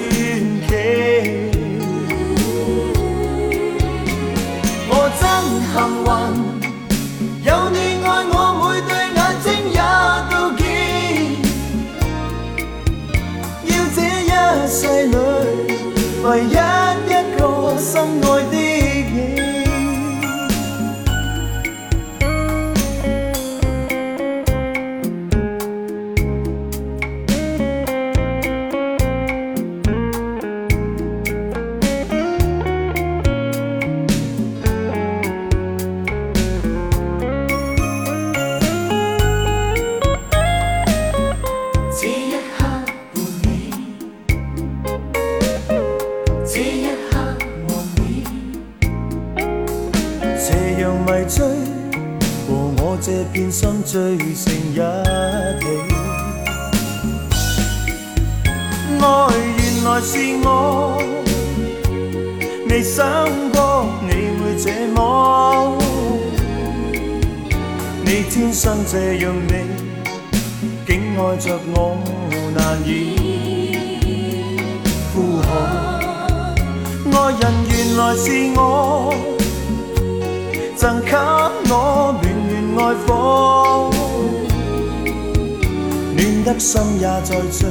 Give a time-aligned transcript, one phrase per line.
[86.58, 87.68] 心也在醉，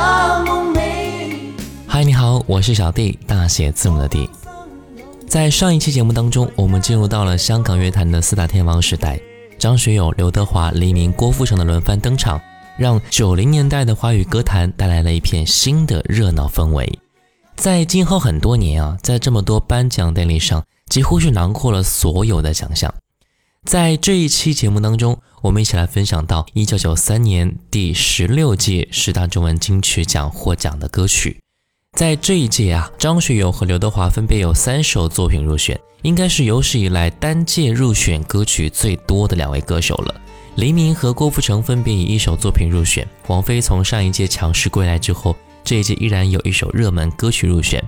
[1.88, 4.30] 嗨，你好，我是小弟，大写字母的弟。
[5.30, 9.18] 在上一期节目当中，我们进入到了香港乐坛的四大天王时代，
[9.58, 12.38] 张学友、刘德华、黎明、郭富城的轮番登场，
[12.78, 17.00] 让九零年代的华语歌坛带来了一片新的热闹氛围。
[17.56, 22.94] 在今后很多年啊，在这么多颁奖典礼上，几乎是囊括了所有的奖项。
[23.68, 31.38] 在这一期节目当中，我们一起来分享到一九九三年第十六届十大中文金曲奖获奖的歌曲。
[31.92, 40.16] 在这一届啊，张学友和刘德华分别有三首作品入选，应该是有史以来单届入选歌曲最多的两位歌手了。
[40.56, 43.06] 黎明和郭富城分别以一首作品入选。
[43.28, 45.36] 王菲从上一届强势归来之后，
[45.66, 47.84] 这一届依然有一首热门歌曲入选。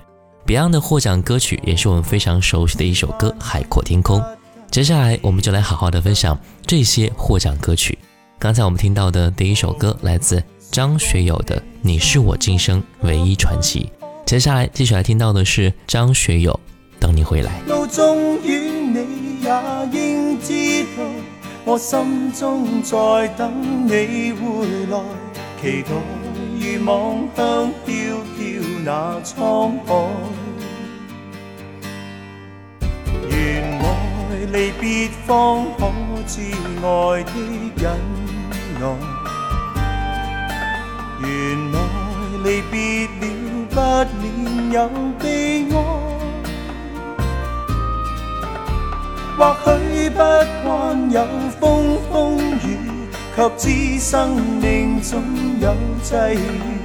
[0.46, 4.20] Beyond 的获奖歌曲也是我们非常熟悉的一首歌《海阔天空》。
[4.70, 7.98] 接下来我们就来好好的分享这些获奖歌曲。
[8.38, 10.40] 刚才我们听到的第一首歌来自
[10.70, 13.90] 张学友的《你是我今生唯一传奇》，
[14.24, 16.52] 接下来继续来听到的是张学友
[17.02, 17.60] 《等你回来》。
[17.68, 19.50] 路中与你也
[19.92, 21.04] 应知道，
[21.64, 23.52] 我心中在等
[23.88, 25.02] 你回来，
[25.60, 25.92] 期待
[26.60, 30.49] 如望向飘飘那沧海。
[34.46, 35.86] 离别方可
[36.26, 36.40] 知
[36.82, 37.32] 爱的
[37.76, 38.00] 忍
[38.80, 38.96] 耐，
[41.20, 41.88] 原来
[42.44, 43.36] 离别了
[43.68, 44.88] 不免有
[45.18, 45.84] 悲哀。
[49.36, 50.16] 或许不
[50.64, 51.22] 惯有
[51.60, 52.78] 风风雨，
[53.36, 55.20] 却知生命总
[55.60, 55.72] 有
[56.02, 56.80] 际遇。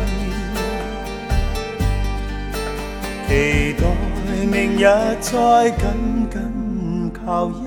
[3.35, 4.85] 期待明日
[5.19, 5.69] 再
[7.11, 7.63] 靠一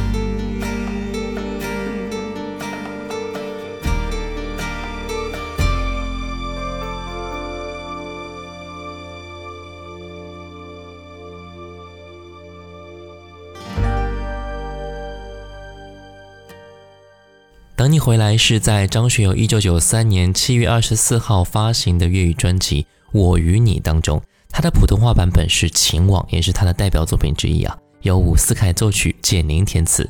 [17.77, 22.87] 等你回来是在张学友一九九三年七月二十四号发行的粤语专辑。
[23.13, 27.77] 我与你当中，他的普通话版本是《情网》，也是他的代表作品之一啊。
[28.03, 30.09] 由伍思凯作曲，简宁填词。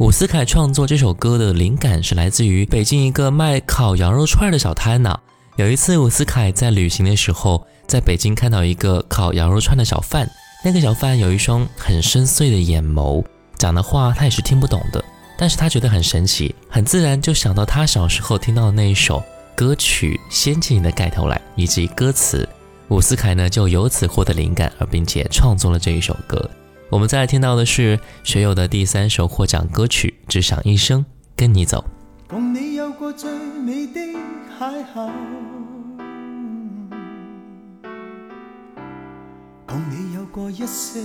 [0.00, 5.18] 伍思凯创作这首歌的灵感是来自于北京一个卖烤羊肉串的小摊呢。
[5.56, 10.30] 有一次，伍思凯在旅行的时候，在北京看到一个烤羊肉串的小贩，
[10.64, 13.24] 那个小贩有一双很深邃的眼眸，
[13.58, 15.04] 讲的话他也是听不懂的，
[15.36, 19.20] 但是他觉得很神奇，很自然就想到他小时候听到的那一首。
[19.58, 22.48] 歌曲《先境》的盖头来，以及歌词，
[22.90, 26.48] 伍思凯呢就由此获得灵感，而并且创作了这一首歌。
[26.88, 31.84] 我们再来听到的是学友的第三首获奖歌曲《只想一生跟你走》。
[32.30, 34.00] 共你有过最美的
[34.60, 35.10] 邂逅，
[39.66, 41.00] 共你有过一些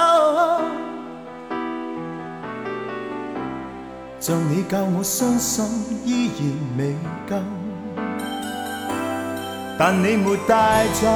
[4.20, 5.64] 像你教我伤心，
[6.04, 6.46] 依然
[6.78, 6.92] 未
[7.28, 7.42] 够。
[9.76, 11.08] 但你没带走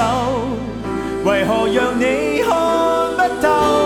[1.24, 3.85] 为何让你看不透？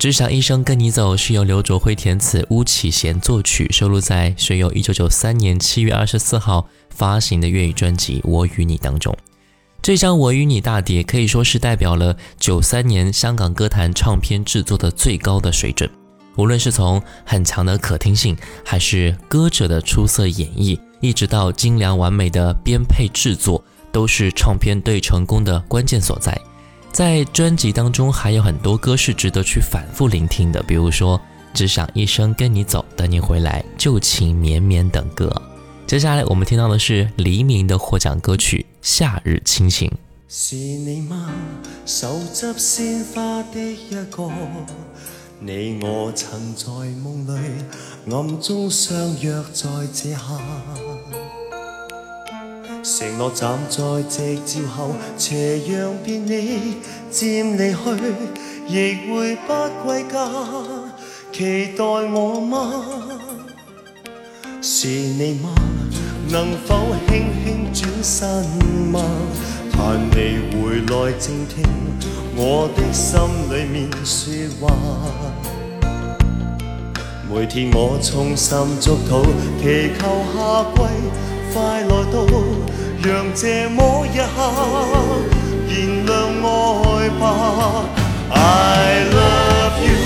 [0.00, 9.14] 只想一生跟你走，是由刘卓辉填词，巫启贤作曲，收录在水友1993年7月24号发行的粤语专辑《我与你》当中。
[9.82, 15.86] 这张《我与你》大碟可以说是代表了93年香港歌坛唱片制作的最高的水准，
[16.38, 26.34] 无论是从很强的可听性，还是歌者的出色演绎，一直到精良完美的编配制作，都是唱片对成功的关键所在。
[26.92, 31.16] 在专辑当中还有很多歌是值得去反复聆听的，比如说
[31.54, 35.30] 《只想一生跟你走》《等你回来》《旧情绵绵》等歌。
[35.86, 39.88] 接下来我们听到的是黎明的获奖歌曲《夏日亲情》。
[52.82, 56.76] 承诺站在夕照后，斜阳别你
[57.10, 58.14] 渐离去，
[58.68, 59.52] 亦会不
[59.84, 60.26] 归家。
[61.30, 62.82] 期待我吗？
[64.62, 65.50] 是你吗？
[66.30, 66.74] 能否
[67.08, 68.46] 轻轻转身
[68.90, 69.00] 吗？
[69.72, 71.62] 盼你回来静听
[72.34, 73.18] 我的心
[73.50, 74.74] 里面说话。
[77.30, 79.22] 每天我衷心祝祷，
[79.60, 80.64] 祈求下
[81.34, 81.39] 季。
[81.52, 82.26] 快来到，
[83.02, 84.38] 让这么一刻
[85.68, 87.84] 燃亮爱吧。
[88.32, 90.04] I love you，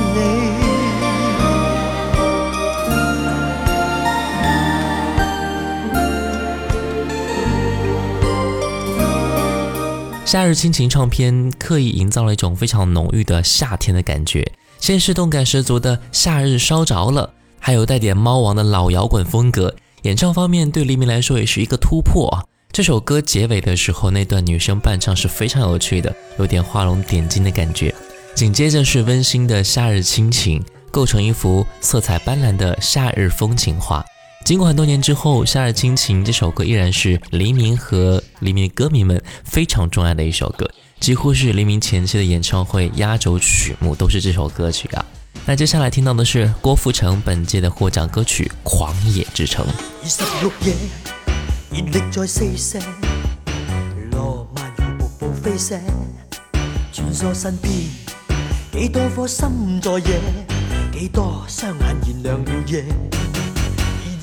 [10.37, 14.45] 夏日亲情唱片刻意营造了一种非常浓郁的夏天的感觉，
[14.81, 17.25] 先是动感十足的《夏日烧着了》，
[17.57, 19.73] 还有带点猫王的老摇滚风格。
[20.01, 22.43] 演唱方面对黎明来说也是一个突破啊！
[22.73, 27.89] 这首歌结尾的时候那段女声伴唱是非常有趣的，有点画龙点睛的感觉。
[28.33, 30.59] 紧接着是温馨的《夏日亲情》，
[30.91, 34.05] 构成一幅色彩斑斓的夏日风情画。
[34.45, 45.03] 经过很多年之后，《夏日亲情》这首歌依然是黎明和黎明歌迷们非常钟爱的一首歌，几乎是黎明前期的演唱会压轴曲目，都是这首歌曲啊。
[45.47, 49.65] 那接下来听到的是郭富城本届的获奖歌曲《狂野之城》。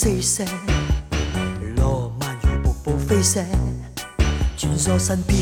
[0.00, 0.44] 四射，
[1.76, 3.44] 浪漫如瀑布飞射，
[4.56, 5.36] 穿梭身边，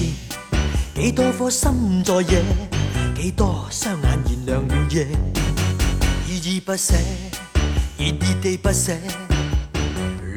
[0.95, 2.42] 几多颗心在野，
[3.14, 5.09] 几多双眼燃亮了夜，
[6.27, 6.95] 依依不舍，
[7.99, 8.95] 热热地不舍，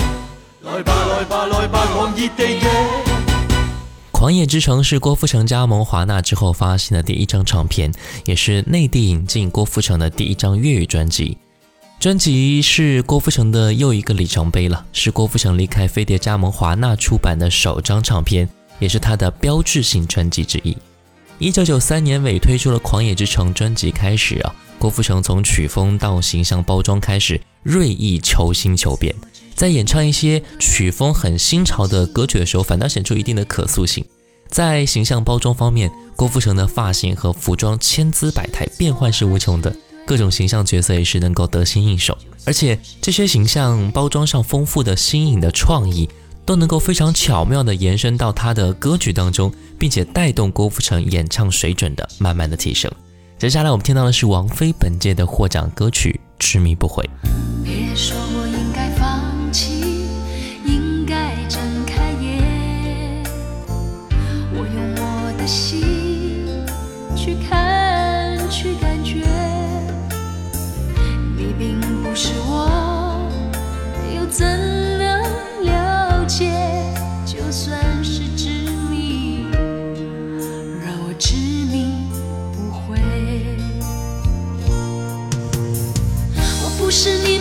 [0.63, 0.83] 来来来
[1.23, 1.85] 吧吧吧，
[4.11, 7.91] 《狂野之城》是郭富城加盟华纳之后发行的第一张唱片，
[8.25, 11.35] 也是内地引进郭富城的第一张粤语专辑。
[11.99, 18.47] 专辑是郭富城的又一个里程碑了，是郭富城离开飞碟加盟华纳出版的首张唱片，
[18.77, 20.77] 也是他的标志性专辑之一。
[21.39, 29.15] 一九九三年尾推出了《狂野之城》专辑开始啊，郭富城从曲风到形象包装开始锐意求新求变。
[29.61, 34.03] 在演唱一些曲风很新潮的歌曲的时候，反倒显出一定的可塑性。
[34.47, 39.71] 在形象包装方面，郭富城的发型和服装千姿百态，变换是无穷的，
[40.03, 42.17] 各种形象角色也是能够得心应手。
[42.43, 46.09] 而且这些形象包装上丰富的、新颖的创意，
[46.43, 52.91] 都能够非常巧妙地延伸到他的歌曲当中，并且带动郭富城演唱水准的慢慢的提升。
[53.37, 57.07] 接下来我们听到的是王菲本届的获奖歌曲《执迷不悔》。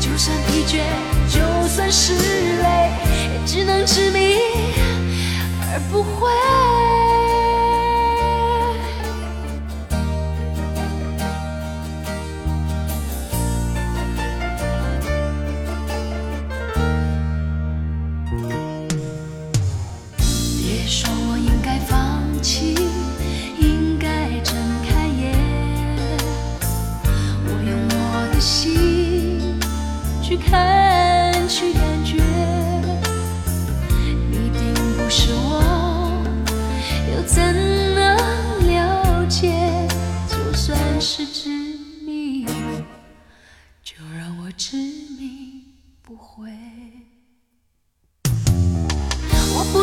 [0.00, 0.78] 就算疲倦，
[1.28, 2.90] 就算是累，
[3.34, 4.36] 也只能执迷
[5.60, 6.30] 而不悔。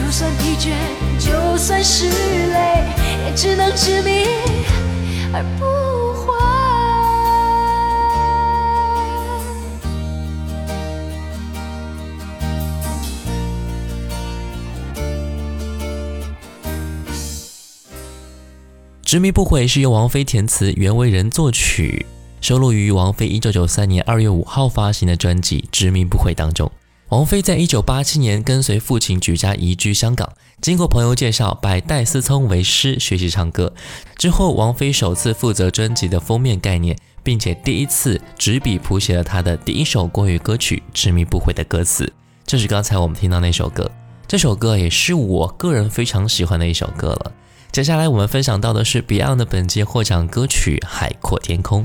[0.12, 0.66] 算疲倦，
[1.82, 2.14] 是累，
[3.24, 4.24] 也只能《执迷
[5.28, 5.34] 不
[19.44, 22.06] 悔》是由王菲填词，袁惟仁作曲，
[22.40, 26.70] 收录于王菲一九九三年二月五号发行的专辑《执迷不悔》当中。
[27.10, 33.72] 王菲在一九八七年跟随父亲举家移居香港，经过朋友介绍，拜戴思聪为师学习唱歌。
[34.16, 42.10] 之后，王菲首次负责专辑的封面概念，并且第一次执笔谱写了她的第一首国语歌曲《执迷不悔》的歌词，
[42.46, 43.90] 就是刚才我们听到那首歌。
[44.28, 47.32] 这首歌也是我个人非常喜欢的一首歌了。
[47.72, 51.84] 接下来我们分享到的是 Beyond 的本届获奖歌曲《海阔天空》。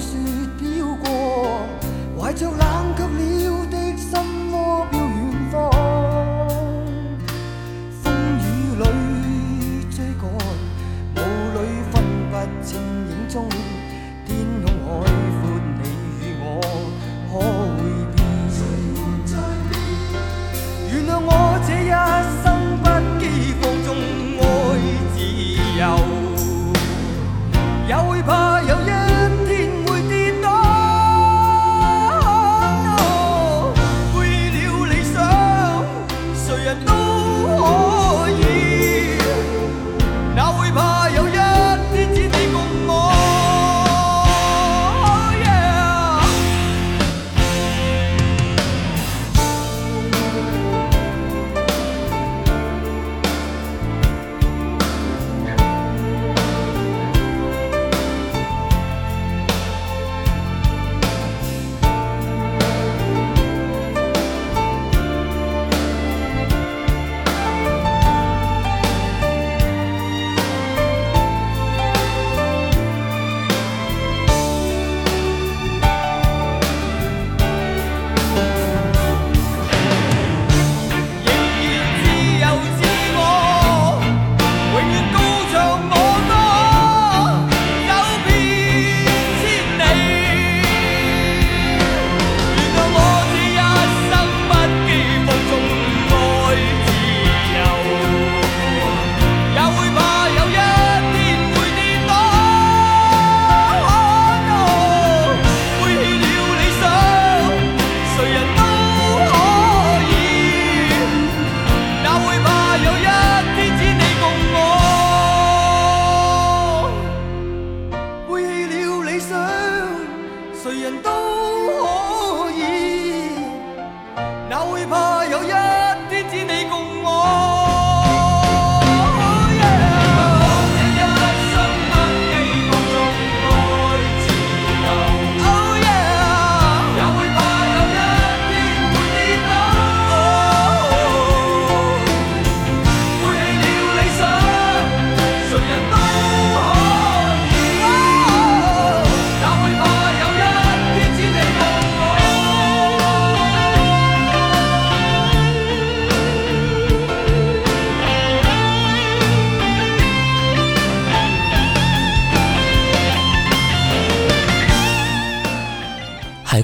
[0.00, 0.47] 消失。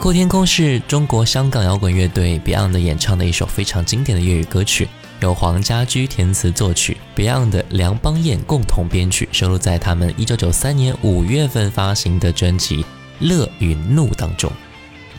[0.06, 4.86] 《破天空》是中国香港摇滚乐队 Beyond 演唱的一首非常经典的粤语歌曲，
[5.20, 12.82] 由黄家驹填词作曲，Beyond 梁邦彦共同编曲，收录在他们1993年5月份发行的专辑
[13.20, 14.52] 《乐与怒》当中。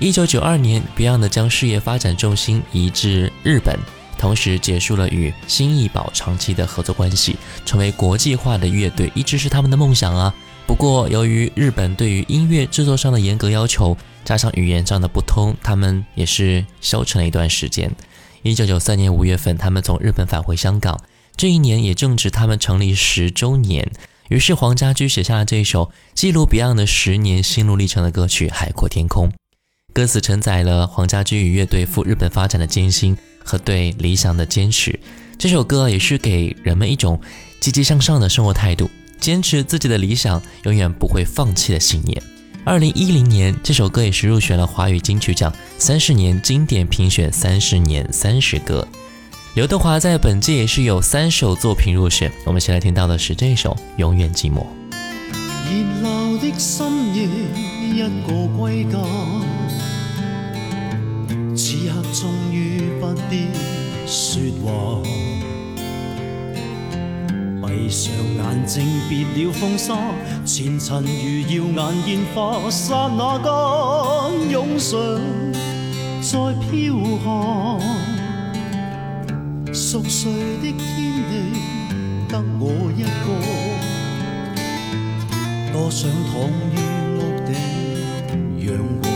[0.02, 3.76] 1992年，Beyond 将事业发展重心移至日本，
[4.20, 10.32] 同时结束了与新艺宝长期的合作关系，成为国际化的乐队一直是他们的梦想啊。
[10.68, 13.98] 不过，由于日本对于音乐制作上的严格要求。
[14.26, 17.94] 加上语言上的不通，他们也是消沉了一段时间。
[18.42, 21.00] 一九九三年五月份，他们从日本返回香港，
[21.38, 23.90] 这一年也正值他们成立十周年。
[24.30, 29.30] 于是黄家驹写下了这首记录 Beyond 的十年心路历程的歌曲《海阔天空》。
[29.94, 35.00] 歌词承载了黄家驹与乐队赴日本发展的艰辛和对理想的坚持。
[35.38, 37.22] 这首歌也是给人们一种
[37.60, 42.35] 积极向上的生活态度，坚持自己的理想，永远不会放弃的信念。
[42.66, 48.86] 二零一零年，这首歌也是入选了华语金曲奖三十年经典评选三十年三十歌。
[49.54, 52.30] 刘德华在本届也是有三首作品入选。
[52.44, 54.66] 我们先来听到的是这首《永远寂寞》。
[63.30, 63.42] 的
[64.10, 65.35] 家，
[67.68, 69.98] 闭上眼睛，别了风沙，
[70.46, 73.50] 前尘如耀眼烟花，刹那间
[74.52, 75.00] 涌上，
[76.22, 77.26] 再飘下。
[79.74, 81.58] 熟睡的天地，
[82.30, 83.28] 得我一个，
[85.74, 86.00] 多想
[86.30, 86.36] 躺
[86.72, 86.74] 于
[87.18, 87.52] 屋顶，
[88.68, 88.70] 阳
[89.02, 89.15] 光。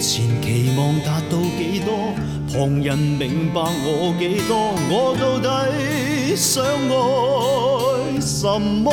[0.00, 2.12] 前期望达到几多，
[2.50, 8.90] 旁人明白我几多，我到底想爱什么？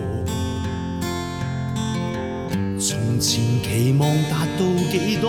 [2.79, 3.67] 从前期
[3.99, 5.27] 望达到几多，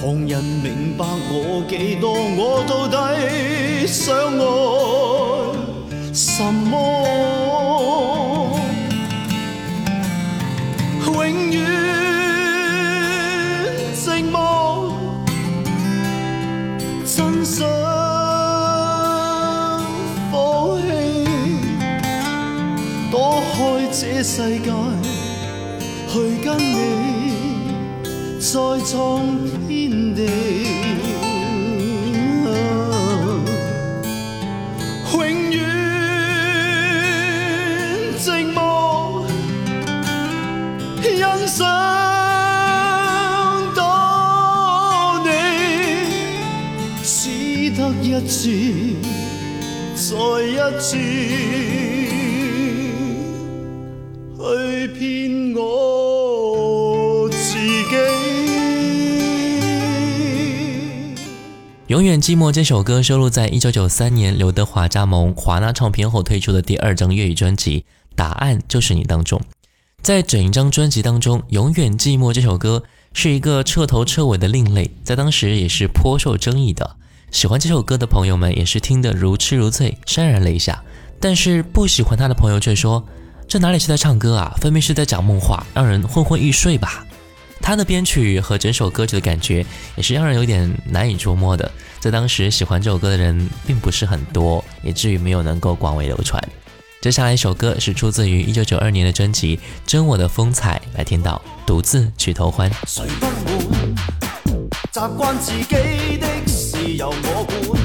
[0.00, 2.96] 旁人明白我几多，我到底
[3.88, 3.98] 想
[4.38, 4.42] 爱
[6.14, 7.17] 什么？
[24.50, 24.77] I go
[62.00, 67.80] 《永远寂寞》这首歌收录在1993年刘德华加盟华纳唱片后推出的第二张粤语专辑
[68.14, 69.40] 《答案就是你》当中。
[70.00, 72.84] 在整一张专辑当中，《永远寂寞》这首歌
[73.14, 76.88] 是一个彻头彻尾的另类，在当时也是颇受争议的。
[77.32, 80.80] 喜欢这首歌的朋友们也是听得如痴如醉、潸然泪下，
[81.18, 83.04] 但是不喜欢他的朋友却说
[83.48, 87.04] ：“这哪里是在唱歌啊，分明是在讲梦话，让人昏昏欲睡吧。”
[87.60, 89.64] 他的编曲和整首歌曲的感觉
[89.96, 91.70] 也是让人有点难以捉摸的。
[92.00, 96.40] 在当时喜欢这首歌的人并不是很多，以至于没有能够广为流传。
[97.00, 99.56] 接下来一首歌是出自于一九九二年的专辑
[99.86, 102.70] 《真我的风采》，来听到独自去偷欢。
[102.88, 103.02] 习
[105.16, 105.64] 惯自自己
[106.16, 107.80] 的事由我我管，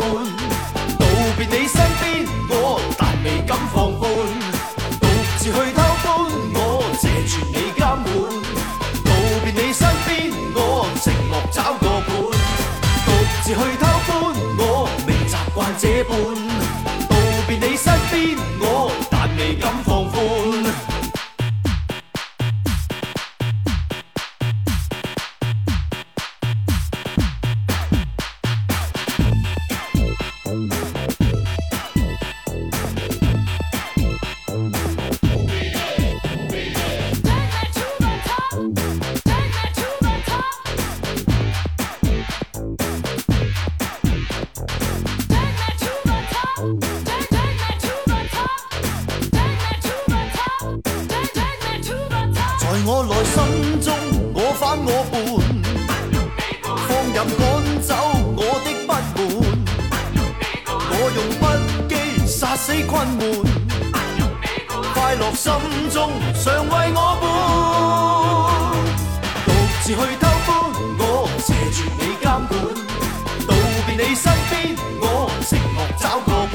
[62.56, 63.32] 死困闷，
[64.94, 65.52] 快乐心
[65.92, 67.32] 中常为我伴。
[69.44, 69.52] 独
[69.82, 70.02] 自去偷
[70.46, 70.56] 欢，
[70.98, 72.54] 我斜著你监管。
[73.46, 73.48] 道
[73.86, 74.62] 别你身边，
[75.00, 75.04] 我
[75.42, 76.54] 寂寞找个伴。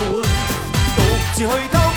[0.96, 0.98] 独
[1.34, 1.89] 自去偷。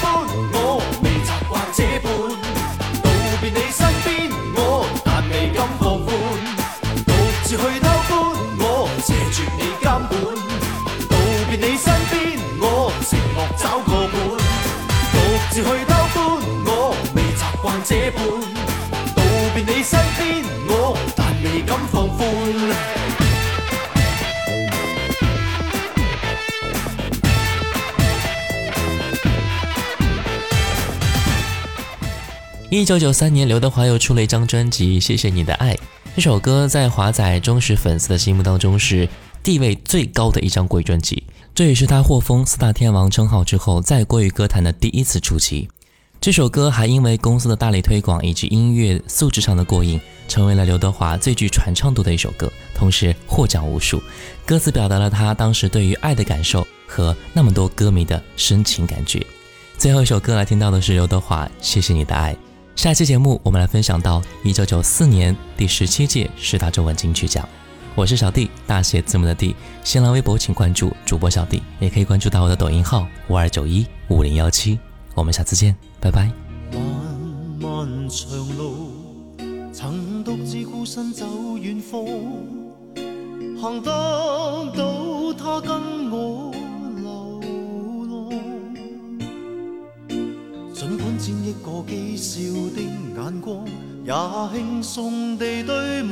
[32.74, 35.74] 一九九三年，刘德华又出了一张专辑《谢谢你的爱》。
[36.16, 39.06] 这首歌在华仔忠实粉丝的心目当中是
[39.42, 41.22] 地位最高的一张国语专辑。
[41.54, 45.68] 这也是他获封四大天王称号之后在国语歌坛的第一次出击。
[46.18, 54.02] 这首歌还因为公司的大力推广以及音乐素质上的过硬，成为了刘德华最具传唱度的一首歌，同时获奖无数。
[54.46, 59.20] 歌词表达了他当时对于爱的感受和那么多歌迷的深情感觉。
[59.76, 62.32] 最后一首歌来听到的是刘德华《谢谢你的爱》。
[62.74, 67.46] 下期节目，我们来分享到一九九四年第十七届十大中文金曲奖。
[67.94, 69.54] 我是小弟，大写字母的 D。
[69.84, 74.78] 新浪微博请关注主播小弟，也可以关注到我的抖音号五二九一五零幺七。
[75.14, 76.30] 我们下次见，拜拜。
[76.72, 76.80] 漫
[77.60, 78.90] 漫长路，
[79.72, 81.26] 曾独自孤身走
[81.58, 82.02] 远方，
[91.24, 92.40] 千一个讥笑
[92.74, 93.64] 的眼光，
[94.04, 94.12] 也
[94.58, 96.10] 轻松地对望，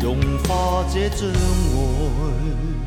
[0.03, 0.17] 融
[0.49, 2.78] 化这障碍。